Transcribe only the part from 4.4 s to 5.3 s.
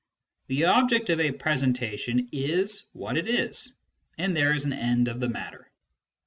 is an end of the